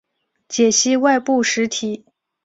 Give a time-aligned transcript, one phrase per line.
[0.47, 2.05] 解析外部实体。